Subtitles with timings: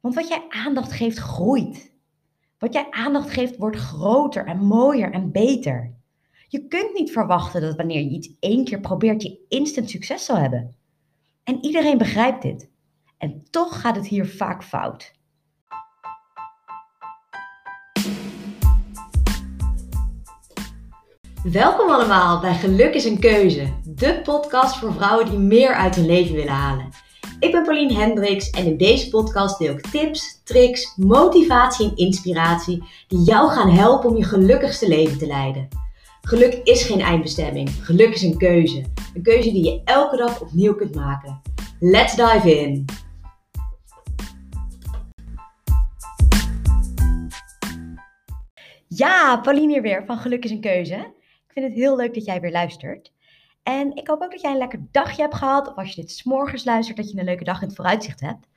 [0.00, 1.92] Want wat jij aandacht geeft, groeit.
[2.58, 5.94] Wat jij aandacht geeft, wordt groter en mooier en beter.
[6.48, 10.36] Je kunt niet verwachten dat wanneer je iets één keer probeert, je instant succes zal
[10.36, 10.74] hebben.
[11.44, 12.70] En iedereen begrijpt dit.
[13.18, 15.12] En toch gaat het hier vaak fout.
[21.42, 26.06] Welkom allemaal bij Geluk is een Keuze, de podcast voor vrouwen die meer uit hun
[26.06, 26.88] leven willen halen.
[27.40, 32.82] Ik ben Pauline Hendricks en in deze podcast deel ik tips, tricks, motivatie en inspiratie
[33.08, 35.68] die jou gaan helpen om je gelukkigste leven te leiden.
[36.20, 38.84] Geluk is geen eindbestemming, geluk is een keuze.
[39.14, 41.40] Een keuze die je elke dag opnieuw kunt maken.
[41.78, 42.84] Let's dive in!
[48.88, 50.94] Ja, Pauline hier weer van Geluk is een keuze.
[51.46, 53.12] Ik vind het heel leuk dat jij weer luistert.
[53.70, 55.68] En ik hoop ook dat jij een lekker dagje hebt gehad.
[55.68, 58.48] Of als je dit s'morgens luistert, dat je een leuke dag in het vooruitzicht hebt.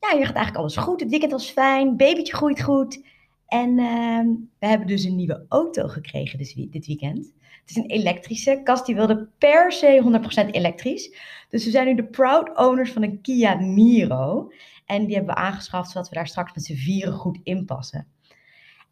[0.00, 1.00] Ja, hier gaat eigenlijk alles goed.
[1.00, 1.96] Het weekend was fijn.
[1.96, 3.04] Babytje groeit goed.
[3.46, 4.20] En uh,
[4.58, 7.32] we hebben dus een nieuwe auto gekregen dus dit weekend.
[7.60, 8.60] Het is een elektrische.
[8.64, 11.16] Kast die wilde per se 100% elektrisch.
[11.48, 14.52] Dus we zijn nu de proud owners van een Kia Niro.
[14.86, 18.06] En die hebben we aangeschaft zodat we daar straks met z'n vieren goed in passen.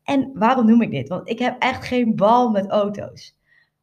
[0.05, 1.08] En waarom noem ik dit?
[1.08, 3.40] Want ik heb echt geen bal met auto's.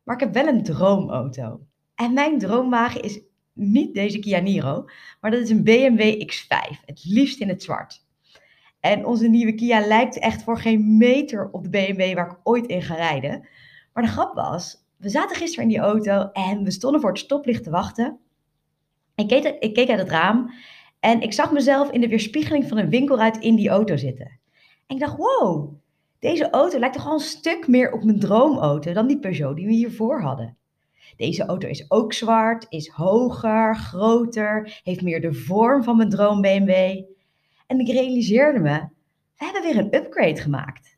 [0.10, 1.60] Maar ik heb wel een droomauto.
[1.96, 3.22] En mijn droomwagen is
[3.54, 4.86] niet deze Kia Niro,
[5.22, 6.86] maar dat is een BMW X5.
[6.86, 8.06] Het liefst in het zwart.
[8.80, 12.66] En onze nieuwe Kia lijkt echt voor geen meter op de BMW waar ik ooit
[12.66, 13.48] in ga rijden.
[13.94, 17.20] Maar de grap was, we zaten gisteren in die auto en we stonden voor het
[17.20, 18.20] stoplicht te wachten.
[19.16, 20.54] Ik keek, ik keek uit het raam
[21.00, 24.40] en ik zag mezelf in de weerspiegeling van een winkelruit in die auto zitten.
[24.88, 25.74] En ik dacht, wow,
[26.20, 29.66] deze auto lijkt toch al een stuk meer op mijn droomauto dan die Peugeot die
[29.66, 30.58] we hiervoor hadden.
[31.16, 36.42] Deze auto is ook zwart, is hoger, groter, heeft meer de vorm van mijn droom
[36.42, 37.04] BMW.
[37.68, 38.88] En ik realiseerde me,
[39.38, 40.98] we hebben weer een upgrade gemaakt.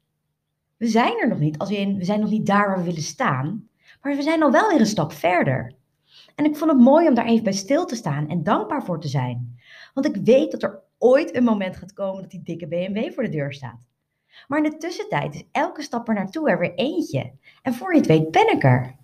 [0.78, 3.02] We zijn er nog niet, als in, we zijn nog niet daar waar we willen
[3.02, 3.70] staan,
[4.02, 5.76] maar we zijn al wel weer een stap verder.
[6.36, 9.00] En ik vond het mooi om daar even bij stil te staan en dankbaar voor
[9.00, 9.60] te zijn.
[9.94, 13.24] Want ik weet dat er ooit een moment gaat komen dat die dikke BMW voor
[13.24, 13.91] de deur staat.
[14.48, 17.32] Maar in de tussentijd is elke stap er naartoe er weer eentje.
[17.62, 18.96] En voor je het weet ben ik er.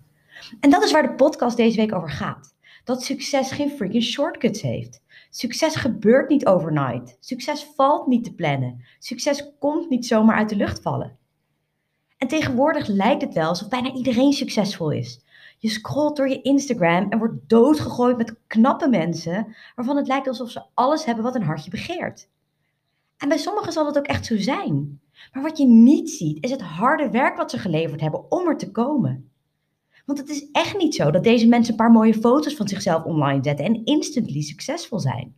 [0.60, 2.56] En dat is waar de podcast deze week over gaat.
[2.84, 5.02] Dat succes geen freaking shortcuts heeft.
[5.30, 7.16] Succes gebeurt niet overnight.
[7.20, 8.84] Succes valt niet te plannen.
[8.98, 11.18] Succes komt niet zomaar uit de lucht vallen.
[12.16, 15.24] En tegenwoordig lijkt het wel alsof bijna iedereen succesvol is.
[15.58, 20.50] Je scrolt door je Instagram en wordt doodgegooid met knappe mensen waarvan het lijkt alsof
[20.50, 22.28] ze alles hebben wat een hartje begeert.
[23.16, 25.00] En bij sommigen zal het ook echt zo zijn.
[25.32, 28.56] Maar wat je niet ziet, is het harde werk wat ze geleverd hebben om er
[28.56, 29.30] te komen.
[30.06, 33.04] Want het is echt niet zo dat deze mensen een paar mooie foto's van zichzelf
[33.04, 35.34] online zetten en instantly succesvol zijn.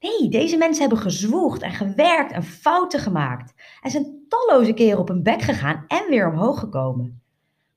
[0.00, 3.54] Nee, deze mensen hebben gezwoegd en gewerkt en fouten gemaakt.
[3.82, 7.22] En zijn talloze keren op hun bek gegaan en weer omhoog gekomen.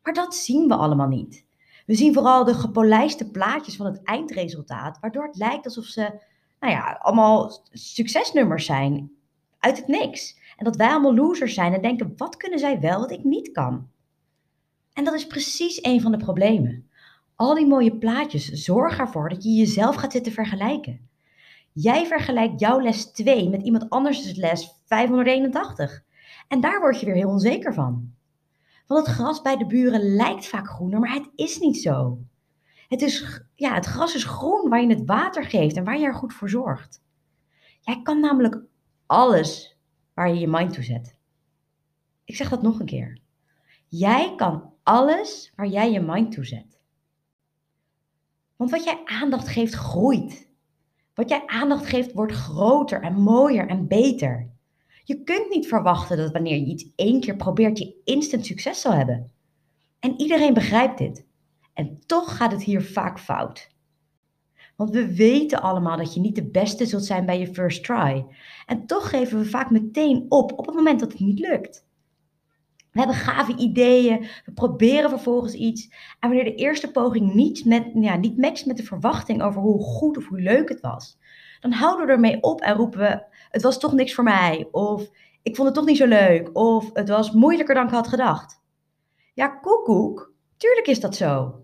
[0.04, 1.46] Maar dat zien we allemaal niet.
[1.86, 6.02] We zien vooral de gepolijste plaatjes van het eindresultaat, waardoor het lijkt alsof ze
[6.60, 9.12] nou ja, allemaal succesnummers zijn
[9.64, 10.40] uit het niks.
[10.58, 13.52] En dat wij allemaal losers zijn en denken, wat kunnen zij wel wat ik niet
[13.52, 13.90] kan?
[14.94, 16.90] En dat is precies een van de problemen.
[17.36, 21.10] Al die mooie plaatjes zorgen ervoor dat je jezelf gaat zitten vergelijken.
[21.72, 26.04] Jij vergelijkt jouw les 2 met iemand anders' les 581.
[26.48, 28.14] En daar word je weer heel onzeker van.
[28.88, 32.18] Want het gras bij de buren lijkt vaak groener, maar het is niet zo.
[32.88, 36.06] Het, is, ja, het gras is groen waar je het water geeft en waar je
[36.06, 37.02] er goed voor zorgt.
[37.82, 38.62] Jij kan namelijk
[39.14, 39.78] alles
[40.14, 41.18] waar je je mind toe zet.
[42.24, 43.20] Ik zeg dat nog een keer.
[43.88, 46.80] Jij kan alles waar jij je mind toe zet.
[48.56, 50.52] Want wat jij aandacht geeft, groeit.
[51.14, 54.52] Wat jij aandacht geeft, wordt groter en mooier en beter.
[55.04, 58.94] Je kunt niet verwachten dat wanneer je iets één keer probeert, je instant succes zal
[58.94, 59.32] hebben.
[60.00, 61.26] En iedereen begrijpt dit.
[61.74, 63.70] En toch gaat het hier vaak fout.
[64.84, 68.26] Want we weten allemaal dat je niet de beste zult zijn bij je first try.
[68.66, 71.86] En toch geven we vaak meteen op op het moment dat het niet lukt.
[72.92, 75.90] We hebben gave ideeën, we proberen vervolgens iets.
[76.20, 79.82] En wanneer de eerste poging niet, met, ja, niet matcht met de verwachting over hoe
[79.82, 81.18] goed of hoe leuk het was,
[81.60, 84.68] dan houden we ermee op en roepen we: Het was toch niks voor mij.
[84.72, 85.10] Of
[85.42, 86.50] ik vond het toch niet zo leuk.
[86.54, 88.62] Of het was moeilijker dan ik had gedacht.
[89.34, 91.64] Ja, koekoek, tuurlijk is dat zo.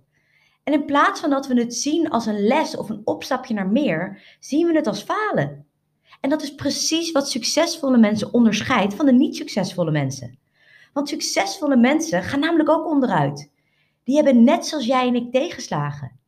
[0.70, 3.68] En in plaats van dat we het zien als een les of een opstapje naar
[3.68, 5.66] meer, zien we het als falen.
[6.22, 10.38] En dat is precies wat succesvolle mensen onderscheidt van de niet succesvolle mensen.
[10.94, 13.52] Want succesvolle mensen gaan namelijk ook onderuit.
[14.04, 16.20] Die hebben net zoals jij en ik tegenslagen.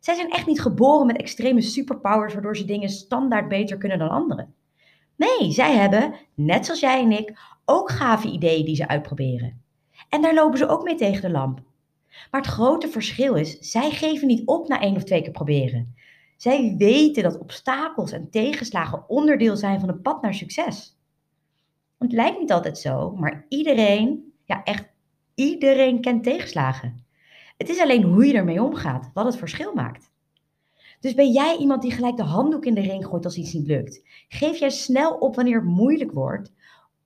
[0.00, 4.10] Zij zijn echt niet geboren met extreme superpowers waardoor ze dingen standaard beter kunnen dan
[4.10, 4.54] anderen.
[5.16, 9.62] Nee, zij hebben, net zoals jij en ik, ook gave ideeën die ze uitproberen.
[10.08, 11.68] En daar lopen ze ook mee tegen de lamp.
[12.30, 15.94] Maar het grote verschil is, zij geven niet op na één of twee keer proberen.
[16.36, 20.98] Zij weten dat obstakels en tegenslagen onderdeel zijn van een pad naar succes.
[21.98, 24.88] Het lijkt niet altijd zo, maar iedereen, ja echt
[25.34, 27.04] iedereen kent tegenslagen.
[27.56, 30.10] Het is alleen hoe je ermee omgaat, wat het verschil maakt.
[31.00, 33.66] Dus ben jij iemand die gelijk de handdoek in de ring gooit als iets niet
[33.66, 34.02] lukt?
[34.28, 36.52] Geef jij snel op wanneer het moeilijk wordt?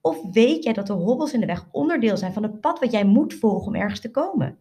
[0.01, 2.91] Of weet jij dat de hobbels in de weg onderdeel zijn van het pad wat
[2.91, 4.57] jij moet volgen om ergens te komen?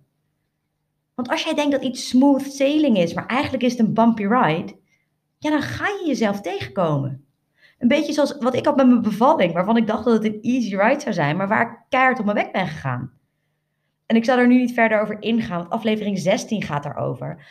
[1.15, 4.23] Want als jij denkt dat iets smooth sailing is, maar eigenlijk is het een bumpy
[4.23, 4.77] ride,
[5.39, 7.25] ja, dan ga je jezelf tegenkomen.
[7.79, 10.43] Een beetje zoals wat ik had met mijn bevalling, waarvan ik dacht dat het een
[10.43, 13.13] easy ride zou zijn, maar waar ik keihard op mijn weg ben gegaan.
[14.07, 17.47] En ik zal er nu niet verder over ingaan, want aflevering 16 gaat daarover.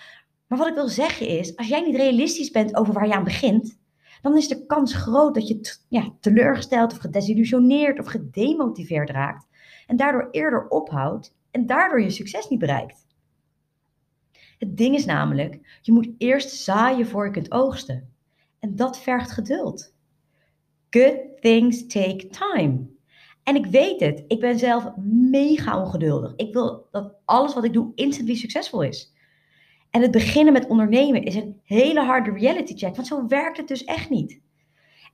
[0.48, 3.24] Maar wat ik wil zeggen is, als jij niet realistisch bent over waar je aan
[3.24, 3.80] begint,
[4.21, 9.48] dan is de kans groot dat je ja, teleurgesteld of gedesillusioneerd of gedemotiveerd raakt
[9.88, 13.06] en daardoor eerder ophoudt en daardoor je succes niet bereikt.
[14.63, 18.10] Het ding is namelijk, je moet eerst zaaien voor je kunt oogsten.
[18.60, 19.94] En dat vergt geduld.
[20.89, 22.88] Good things take time.
[23.44, 24.95] En ik weet het, ik ben zelf
[25.31, 26.33] mega ongeduldig.
[26.36, 29.13] Ik wil dat alles wat ik doe instantly succesvol is.
[29.89, 33.68] En het beginnen met ondernemen is een hele harde reality check, want zo werkt het
[33.68, 34.42] dus echt niet.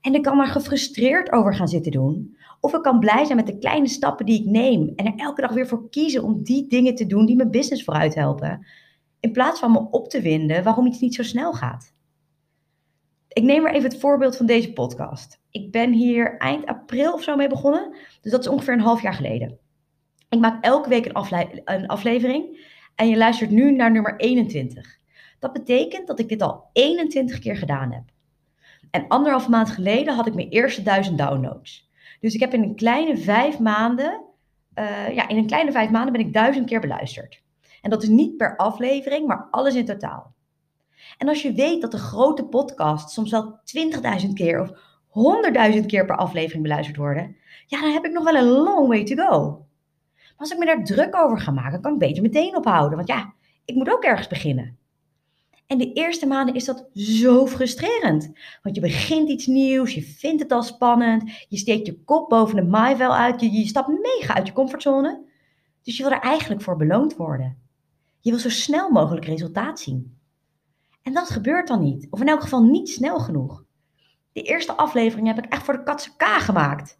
[0.00, 2.36] En ik kan maar gefrustreerd over gaan zitten doen.
[2.60, 5.40] Of ik kan blij zijn met de kleine stappen die ik neem en er elke
[5.40, 8.66] dag weer voor kiezen om die dingen te doen die mijn business vooruit helpen.
[9.20, 11.94] In plaats van me op te winden waarom iets niet zo snel gaat.
[13.28, 15.40] Ik neem maar even het voorbeeld van deze podcast.
[15.50, 17.96] Ik ben hier eind april of zo mee begonnen.
[18.20, 19.58] Dus dat is ongeveer een half jaar geleden.
[20.28, 21.06] Ik maak elke week
[21.64, 22.68] een, aflevering.
[22.94, 24.98] En je luistert nu naar nummer 21.
[25.38, 28.04] Dat betekent dat ik dit al 21 keer gedaan heb.
[28.90, 31.90] En anderhalf maand geleden had ik mijn eerste duizend downloads.
[32.20, 34.24] Dus ik heb in een kleine vijf maanden,
[34.74, 37.42] uh, ja, in een kleine vijf maanden ben ik duizend keer beluisterd.
[37.82, 40.34] En dat is niet per aflevering, maar alles in totaal.
[41.18, 43.60] En als je weet dat de grote podcasts soms wel
[44.22, 44.70] 20.000 keer of
[45.74, 47.36] 100.000 keer per aflevering beluisterd worden,
[47.66, 49.66] ja, dan heb ik nog wel een long way to go.
[50.16, 52.96] Maar als ik me daar druk over ga maken, kan ik beter meteen ophouden.
[52.96, 53.34] Want ja,
[53.64, 54.78] ik moet ook ergens beginnen.
[55.66, 58.32] En de eerste maanden is dat zo frustrerend.
[58.62, 62.56] Want je begint iets nieuws, je vindt het al spannend, je steekt je kop boven
[62.56, 65.22] de maaivel uit, je, je stapt mega uit je comfortzone.
[65.82, 67.58] Dus je wil er eigenlijk voor beloond worden.
[68.20, 70.18] Je wil zo snel mogelijk resultaat zien.
[71.02, 72.06] En dat gebeurt dan niet.
[72.10, 73.64] Of in elk geval niet snel genoeg.
[74.32, 76.98] Die eerste aflevering heb ik echt voor de katse K gemaakt.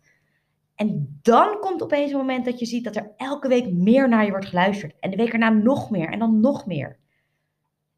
[0.75, 4.25] En dan komt opeens een moment dat je ziet dat er elke week meer naar
[4.25, 4.95] je wordt geluisterd.
[5.01, 6.99] En de week erna nog meer en dan nog meer.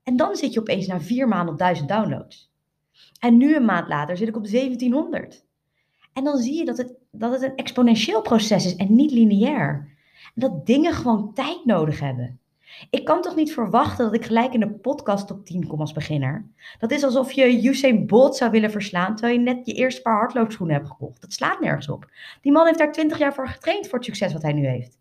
[0.02, 2.52] En dan zit je opeens na vier maanden op 1000 downloads.
[3.20, 5.46] En nu een maand later zit ik op 1700.
[6.12, 9.96] En dan zie je dat het, dat het een exponentieel proces is en niet lineair.
[10.34, 12.40] En dat dingen gewoon tijd nodig hebben.
[12.90, 15.92] Ik kan toch niet verwachten dat ik gelijk in de podcast top 10 kom als
[15.92, 16.46] beginner?
[16.78, 20.18] Dat is alsof je Usain Bolt zou willen verslaan terwijl je net je eerste paar
[20.18, 21.20] hardloopschoenen hebt gekocht.
[21.20, 22.10] Dat slaat nergens op.
[22.40, 24.98] Die man heeft daar 20 jaar voor getraind voor het succes wat hij nu heeft.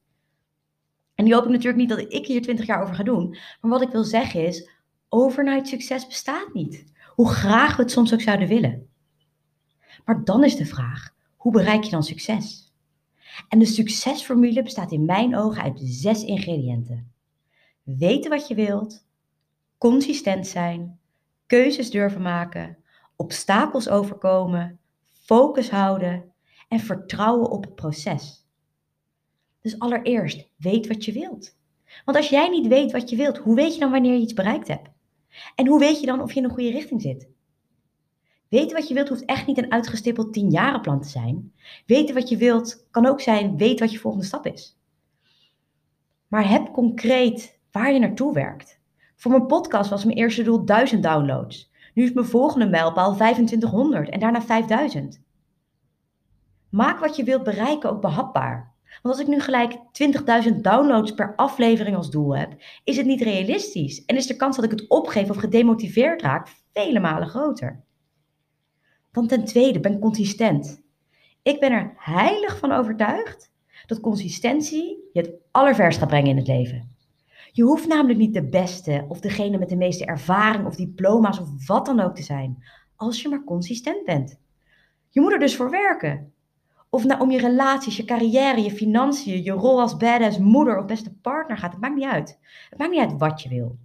[1.15, 3.37] En die hoop ik natuurlijk niet dat ik hier 20 jaar over ga doen.
[3.61, 4.69] Maar wat ik wil zeggen is,
[5.09, 6.85] overnight succes bestaat niet.
[7.07, 8.87] Hoe graag we het soms ook zouden willen.
[10.05, 12.73] Maar dan is de vraag, hoe bereik je dan succes?
[13.49, 17.10] En de succesformule bestaat in mijn ogen uit zes ingrediënten
[17.83, 19.05] weten wat je wilt,
[19.77, 20.99] consistent zijn,
[21.45, 22.77] keuzes durven maken,
[23.15, 26.33] obstakels overkomen, focus houden
[26.67, 28.45] en vertrouwen op het proces.
[29.61, 31.57] Dus allereerst, weet wat je wilt.
[32.05, 34.33] Want als jij niet weet wat je wilt, hoe weet je dan wanneer je iets
[34.33, 34.89] bereikt hebt?
[35.55, 37.29] En hoe weet je dan of je in een goede richting zit?
[38.47, 41.53] Weten wat je wilt hoeft echt niet een uitgestippeld 10 plan te zijn.
[41.85, 44.79] Weten wat je wilt kan ook zijn, weet wat je volgende stap is.
[46.27, 48.79] Maar heb concreet waar je naartoe werkt.
[49.15, 51.71] Voor mijn podcast was mijn eerste doel 1000 downloads.
[51.93, 55.21] Nu is mijn volgende mijlpaal 2500 en daarna 5000.
[56.69, 58.73] Maak wat je wilt bereiken ook behapbaar.
[59.01, 59.73] Want als ik nu gelijk
[60.53, 64.55] 20.000 downloads per aflevering als doel heb, is het niet realistisch en is de kans
[64.55, 67.83] dat ik het opgeef of gedemotiveerd raak vele malen groter.
[69.11, 70.81] Dan ten tweede, ben consistent.
[71.41, 73.51] Ik ben er heilig van overtuigd
[73.85, 76.90] dat consistentie je het allerverst gaat brengen in het leven.
[77.51, 81.67] Je hoeft namelijk niet de beste of degene met de meeste ervaring of diploma's of
[81.67, 82.63] wat dan ook te zijn,
[82.95, 84.39] als je maar consistent bent.
[85.09, 86.33] Je moet er dus voor werken.
[86.89, 90.85] Of nou om je relaties, je carrière, je financiën, je rol als badass moeder of
[90.85, 92.39] beste partner gaat, het maakt niet uit.
[92.69, 93.77] Het maakt niet uit wat je wil.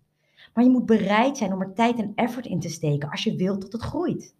[0.54, 3.36] Maar je moet bereid zijn om er tijd en effort in te steken als je
[3.36, 4.34] wilt dat het groeit.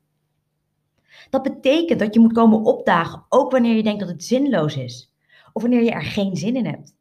[1.30, 5.12] Dat betekent dat je moet komen opdagen, ook wanneer je denkt dat het zinloos is.
[5.52, 6.95] Of wanneer je er geen zin in hebt.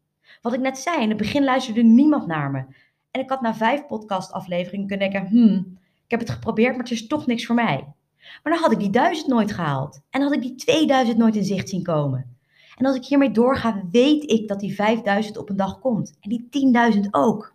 [0.46, 2.66] Wat ik net zei, in het begin luisterde niemand naar me.
[3.12, 6.92] En ik had na vijf podcastafleveringen kunnen denken, hmm, ik heb het geprobeerd, maar het
[6.92, 7.94] is toch niks voor mij.
[8.44, 10.02] Maar dan had ik die duizend nooit gehaald.
[10.10, 12.38] En had ik die 2000 nooit in zicht zien komen.
[12.76, 16.18] En als ik hiermee doorga, weet ik dat die 5000 op een dag komt.
[16.20, 16.48] En die
[16.96, 17.54] 10.000 ook.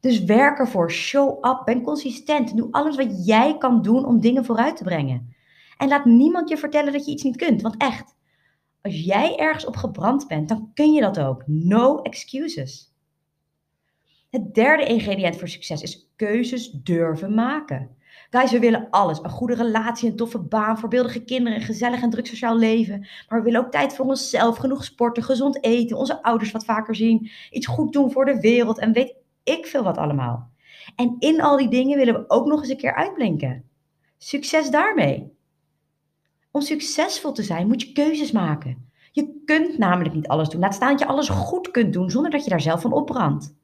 [0.00, 2.56] Dus werk ervoor, show up, ben consistent.
[2.56, 5.34] Doe alles wat jij kan doen om dingen vooruit te brengen.
[5.76, 7.62] En laat niemand je vertellen dat je iets niet kunt.
[7.62, 8.14] Want echt,
[8.82, 11.42] als jij ergens op gebrand bent, dan kun je dat ook.
[11.46, 12.94] No excuses.
[14.30, 17.98] Het derde ingrediënt voor succes is keuzes durven maken.
[18.30, 19.22] Guys, we willen alles.
[19.22, 23.08] Een goede relatie, een toffe baan, voorbeeldige kinderen, een gezellig en druk sociaal leven.
[23.28, 26.94] Maar we willen ook tijd voor onszelf, genoeg sporten, gezond eten, onze ouders wat vaker
[26.94, 30.50] zien, iets goed doen voor de wereld en weet ik veel wat allemaal.
[30.96, 33.64] En in al die dingen willen we ook nog eens een keer uitblinken.
[34.18, 35.32] Succes daarmee.
[36.50, 38.90] Om succesvol te zijn moet je keuzes maken.
[39.12, 40.60] Je kunt namelijk niet alles doen.
[40.60, 43.54] Laat staan dat je alles goed kunt doen zonder dat je daar zelf van opbrandt.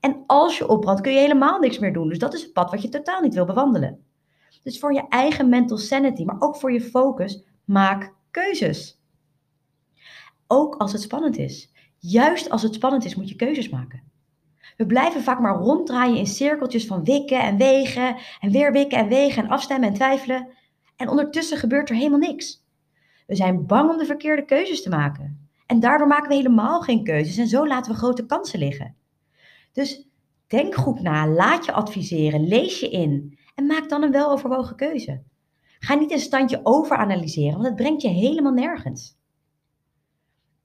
[0.00, 2.08] En als je opbrandt kun je helemaal niks meer doen.
[2.08, 4.04] Dus dat is het pad wat je totaal niet wil bewandelen.
[4.62, 9.00] Dus voor je eigen mental sanity, maar ook voor je focus, maak keuzes.
[10.46, 11.72] Ook als het spannend is.
[11.98, 14.02] Juist als het spannend is, moet je keuzes maken.
[14.76, 19.08] We blijven vaak maar ronddraaien in cirkeltjes van wikken en wegen en weer wikken en
[19.08, 20.48] wegen en afstemmen en twijfelen.
[21.00, 22.64] En ondertussen gebeurt er helemaal niks.
[23.26, 25.48] We zijn bang om de verkeerde keuzes te maken.
[25.66, 28.96] En daardoor maken we helemaal geen keuzes en zo laten we grote kansen liggen.
[29.72, 30.08] Dus
[30.46, 35.22] denk goed na, laat je adviseren, lees je in en maak dan een weloverwogen keuze.
[35.78, 39.18] Ga niet een standje overanalyseren, want het brengt je helemaal nergens.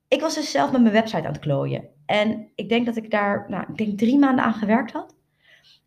[0.07, 1.89] Ik was dus zelf met mijn website aan het klooien.
[2.05, 5.14] En ik denk dat ik daar, nou, ik denk drie maanden aan gewerkt had.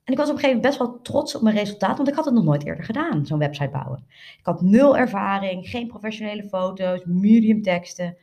[0.08, 2.14] En ik was op een gegeven moment best wel trots op mijn resultaat, want ik
[2.14, 4.04] had het nog nooit eerder gedaan, zo'n website bouwen.
[4.38, 8.16] Ik had nul ervaring, geen professionele foto's, medium teksten.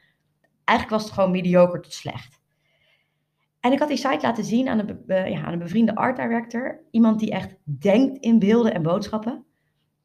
[0.63, 2.42] Eigenlijk was het gewoon mediocre tot slecht.
[3.60, 6.84] En ik had die site laten zien aan een, ja, aan een bevriende art director.
[6.92, 9.46] Iemand die echt denkt in beelden en boodschappen.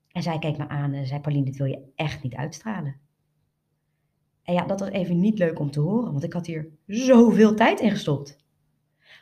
[0.08, 3.00] En zij keek me aan en zei: Pauline, dit wil je echt niet uitstralen.
[4.42, 7.54] En ja, dat was even niet leuk om te horen, want ik had hier zoveel
[7.54, 8.38] tijd in gestopt.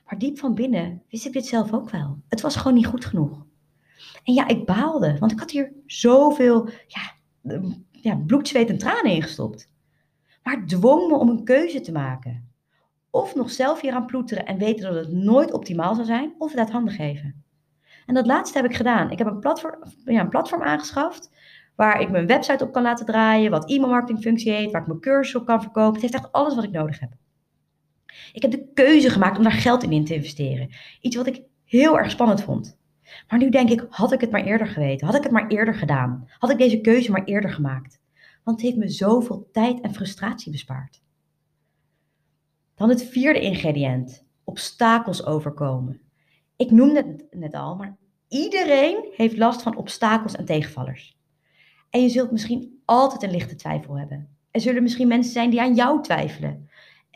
[0.08, 2.18] Maar diep van binnen wist ik dit zelf ook wel.
[2.28, 3.46] Het was gewoon niet goed genoeg.
[4.24, 7.12] En ja, ik baalde, want ik had hier zoveel ja,
[7.90, 9.72] ja, bloed, zweet en tranen in gestopt.
[10.42, 12.52] Maar het dwong me om een keuze te maken.
[13.10, 16.50] Of nog zelf hier aan ploeteren en weten dat het nooit optimaal zal zijn, of
[16.50, 17.44] het uit handen geven.
[18.06, 19.10] En dat laatste heb ik gedaan.
[19.10, 21.30] Ik heb een platform, ja, een platform aangeschaft
[21.74, 25.00] waar ik mijn website op kan laten draaien, wat e-mailmarketing functie heeft, waar ik mijn
[25.00, 25.92] cursus op kan verkopen.
[25.92, 27.10] Het heeft echt alles wat ik nodig heb.
[28.32, 30.70] Ik heb de keuze gemaakt om daar geld in, in te investeren.
[31.00, 32.78] Iets wat ik heel erg spannend vond.
[33.28, 35.06] Maar nu denk ik, had ik het maar eerder geweten?
[35.06, 36.28] Had ik het maar eerder gedaan?
[36.38, 38.00] Had ik deze keuze maar eerder gemaakt?
[38.44, 41.02] Want het heeft me zoveel tijd en frustratie bespaard.
[42.74, 46.00] Dan het vierde ingrediënt: obstakels overkomen.
[46.56, 47.96] Ik noemde het net al, maar
[48.28, 51.16] iedereen heeft last van obstakels en tegenvallers.
[51.90, 54.28] En je zult misschien altijd een lichte twijfel hebben.
[54.50, 56.68] Er zullen misschien mensen zijn die aan jou twijfelen.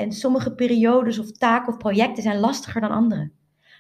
[0.03, 3.31] En sommige periodes of taken of projecten zijn lastiger dan andere.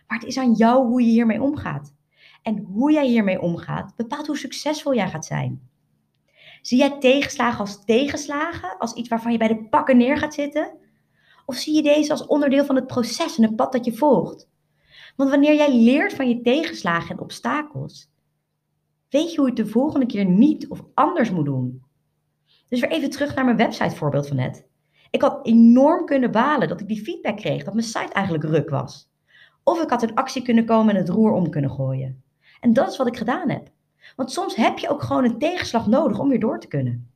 [0.07, 1.95] Maar het is aan jou hoe je hiermee omgaat.
[2.43, 5.69] En hoe jij hiermee omgaat bepaalt hoe succesvol jij gaat zijn.
[6.61, 10.79] Zie jij tegenslagen als tegenslagen, als iets waarvan je bij de pakken neer gaat zitten?
[11.47, 14.49] Of zie je deze als onderdeel van het proces en het pad dat je volgt?
[15.17, 18.11] Want wanneer jij leert van je tegenslagen en obstakels,
[19.09, 21.83] weet je hoe je het de volgende keer niet of anders moet doen.
[22.69, 24.71] Dus weer even terug naar mijn website voorbeeld van net.
[25.12, 28.71] Ik had enorm kunnen balen dat ik die feedback kreeg dat mijn site eigenlijk ruk
[28.71, 29.11] was.
[29.62, 32.23] Of ik had in actie kunnen komen en het roer om kunnen gooien.
[32.61, 33.71] En dat is wat ik gedaan heb.
[34.16, 37.11] Want soms heb je ook gewoon een tegenslag nodig om weer door te kunnen.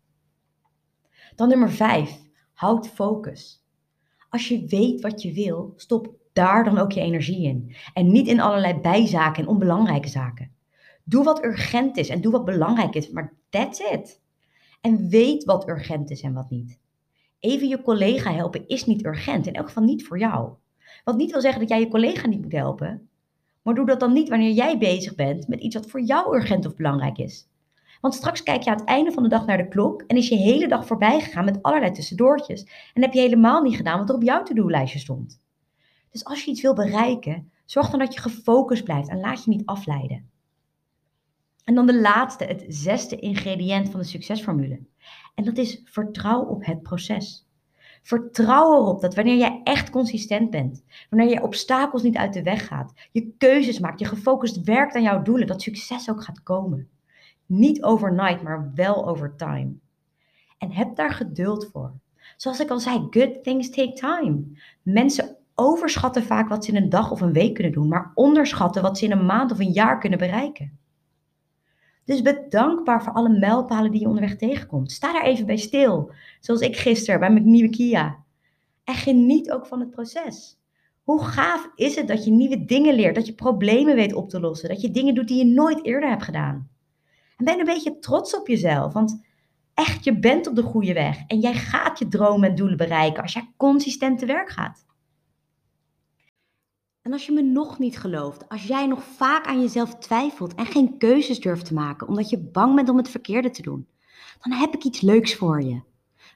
[1.35, 2.19] Dan nummer 5.
[2.53, 3.65] Houd focus.
[4.29, 7.75] Als je weet wat je wil, stop daar dan ook je energie in.
[7.95, 10.51] En niet in allerlei bijzaken en onbelangrijke zaken.
[11.05, 14.21] Doe wat urgent is en doe wat belangrijk is, maar that's it.
[14.81, 16.79] En weet wat urgent is en wat niet.
[17.47, 20.53] Even je collega helpen is niet urgent, in elk geval niet voor jou.
[21.05, 23.09] Wat niet wil zeggen dat jij je collega niet moet helpen,
[23.63, 26.67] maar doe dat dan niet wanneer jij bezig bent met iets wat voor jou urgent
[26.67, 27.49] of belangrijk is.
[28.01, 30.29] Want straks kijk je aan het einde van de dag naar de klok en is
[30.29, 32.91] je hele dag voorbij gegaan met allerlei tussendoortjes.
[32.95, 35.41] En heb je helemaal niet gedaan wat er op jouw to-do-lijstje stond.
[36.11, 39.51] Dus als je iets wil bereiken, zorg dan dat je gefocust blijft en laat je
[39.51, 40.31] niet afleiden.
[41.67, 44.81] En dan de laatste, het zesde ingrediënt van de succesformule.
[45.35, 47.49] En dat is vertrouw op het proces.
[48.03, 52.67] Vertrouw erop dat wanneer jij echt consistent bent, wanneer je obstakels niet uit de weg
[52.67, 56.89] gaat, je keuzes maakt, je gefocust werkt aan jouw doelen, dat succes ook gaat komen.
[57.47, 59.75] Niet overnight, maar wel over time.
[60.59, 61.93] En heb daar geduld voor.
[62.37, 64.45] Zoals ik al zei, good things take time.
[64.83, 68.83] Mensen overschatten vaak wat ze in een dag of een week kunnen doen, maar onderschatten
[68.83, 70.79] wat ze in een maand of een jaar kunnen bereiken.
[72.07, 74.93] Dus bedankbaar voor alle mijlpalen die je onderweg tegenkomt.
[74.93, 76.11] Sta daar even bij stil,
[76.41, 78.25] zoals ik gisteren bij mijn nieuwe Kia.
[78.85, 80.59] En geniet ook van het proces.
[81.03, 84.41] Hoe gaaf is het dat je nieuwe dingen leert, dat je problemen weet op te
[84.41, 86.69] lossen, dat je dingen doet die je nooit eerder hebt gedaan.
[87.37, 89.23] En ben een beetje trots op jezelf, want
[89.75, 93.23] echt, je bent op de goede weg en jij gaat je dromen en doelen bereiken
[93.23, 94.87] als jij consistent te werk gaat.
[97.07, 100.67] En als je me nog niet gelooft, als jij nog vaak aan jezelf twijfelt en
[100.67, 103.87] geen keuzes durft te maken omdat je bang bent om het verkeerde te doen,
[104.41, 105.81] dan heb ik iets leuks voor je.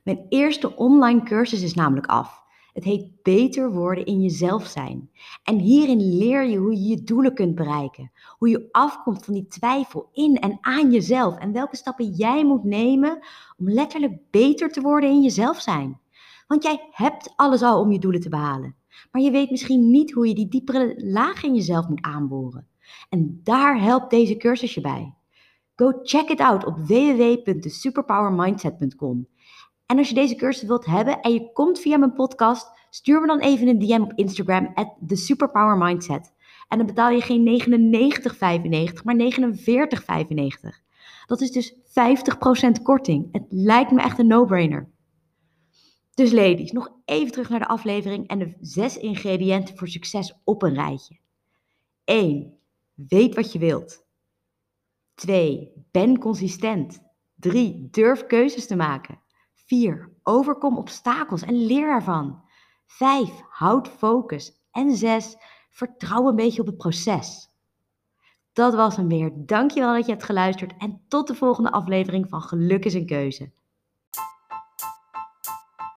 [0.05, 2.43] Mijn eerste online cursus is namelijk af.
[2.73, 5.11] Het heet Beter worden in jezelf zijn.
[5.45, 8.13] En hierin leer je hoe je je doelen kunt bereiken.
[8.39, 11.39] Hoe je afkomt van die twijfel in en aan jezelf.
[11.39, 13.19] En welke stappen jij moet nemen
[13.57, 16.01] om letterlijk beter te worden in jezelf zijn.
[16.47, 18.79] Want jij hebt alles al om je doelen te behalen.
[19.13, 22.67] Maar je weet misschien niet hoe je die diepere laag in jezelf moet aanboren.
[23.09, 25.15] En daar helpt deze cursus je bij.
[25.77, 29.27] Go check it out op www.thesuperpowermindset.com.
[29.87, 33.27] En als je deze cursus wilt hebben en je komt via mijn podcast, stuur me
[33.27, 36.33] dan even een DM op Instagram at thesuperpowermindset.
[36.69, 37.63] En dan betaal je geen
[38.99, 39.23] 99,95, maar 49,95.
[41.27, 41.79] Dat is dus 50%
[42.83, 43.29] korting.
[43.33, 44.89] Het lijkt me echt een no-brainer.
[46.21, 50.63] Dus ladies, nog even terug naar de aflevering en de zes ingrediënten voor succes op
[50.63, 51.19] een rijtje.
[52.05, 52.59] 1.
[52.95, 54.05] Weet wat je wilt.
[55.15, 55.73] 2.
[55.91, 57.03] Ben consistent.
[57.35, 57.89] 3.
[57.91, 59.21] Durf keuzes te maken.
[59.55, 60.13] 4.
[60.23, 62.43] Overkom obstakels en leer ervan.
[62.87, 63.31] 5.
[63.49, 64.63] Houd focus.
[64.71, 65.37] En 6.
[65.71, 67.49] Vertrouw een beetje op het proces.
[68.53, 69.33] Dat was hem weer.
[69.35, 73.53] Dankjewel dat je hebt geluisterd en tot de volgende aflevering van Geluk is een keuze.